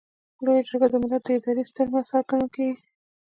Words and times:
لویه 0.43 0.61
جرګه 0.67 0.87
د 0.91 0.93
ملت 1.03 1.21
د 1.25 1.29
ادارې 1.37 1.63
ستر 1.71 1.87
مظهر 1.95 2.21
ګڼل 2.29 2.47
کیږي. 2.55 2.83